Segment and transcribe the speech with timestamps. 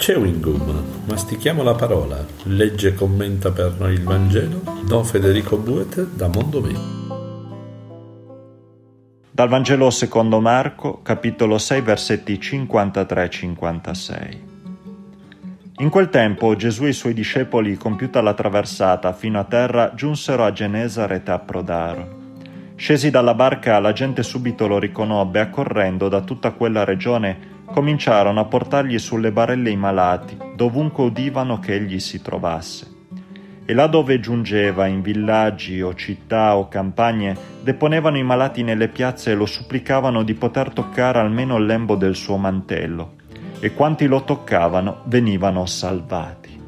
[0.00, 6.06] Chewing Gum, mastichiamo la parola, legge e commenta per noi il Vangelo, Don Federico Buete
[6.14, 6.74] da Mondovì.
[9.30, 14.38] Dal Vangelo secondo Marco, capitolo 6, versetti 53-56.
[15.80, 20.46] In quel tempo Gesù e i suoi discepoli, compiuta la traversata fino a terra, giunsero
[20.46, 22.16] a Genesaret e approdarono.
[22.74, 28.44] Scesi dalla barca, la gente subito lo riconobbe, accorrendo da tutta quella regione cominciarono a
[28.44, 32.98] portargli sulle barelle i malati, dovunque udivano che egli si trovasse.
[33.64, 39.30] E là dove giungeva, in villaggi o città o campagne, deponevano i malati nelle piazze
[39.30, 43.12] e lo supplicavano di poter toccare almeno il lembo del suo mantello,
[43.60, 46.58] e quanti lo toccavano venivano salvati.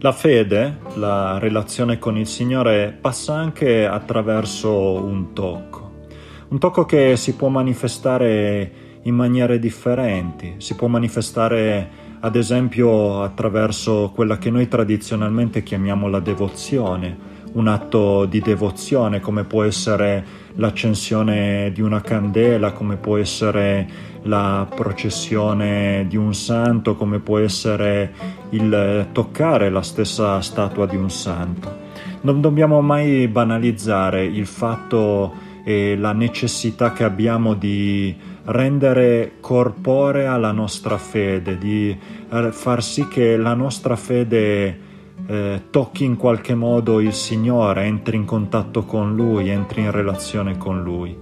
[0.00, 6.04] La fede, la relazione con il Signore, passa anche attraverso un tocco,
[6.48, 10.54] un tocco che si può manifestare in maniere differenti.
[10.58, 18.26] Si può manifestare ad esempio attraverso quella che noi tradizionalmente chiamiamo la devozione, un atto
[18.26, 20.24] di devozione come può essere
[20.56, 23.88] l'accensione di una candela, come può essere
[24.22, 28.12] la processione di un santo, come può essere
[28.50, 31.84] il toccare la stessa statua di un santo.
[32.22, 38.14] Non dobbiamo mai banalizzare il fatto e la necessità che abbiamo di
[38.44, 41.90] rendere corporea la nostra fede, di
[42.30, 44.78] eh, far sì che la nostra fede
[45.26, 50.56] eh, tocchi in qualche modo il Signore, entri in contatto con Lui, entri in relazione
[50.56, 51.16] con Lui.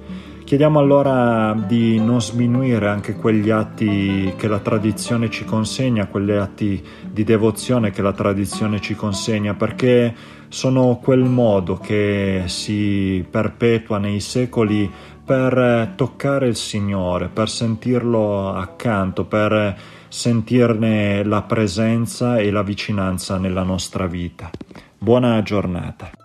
[0.45, 6.85] Chiediamo allora di non sminuire anche quegli atti che la tradizione ci consegna, quegli atti
[7.11, 10.15] di devozione che la tradizione ci consegna, perché
[10.49, 14.89] sono quel modo che si perpetua nei secoli
[15.25, 19.75] per toccare il Signore, per sentirlo accanto, per
[20.09, 24.51] sentirne la presenza e la vicinanza nella nostra vita.
[24.99, 26.24] Buona giornata.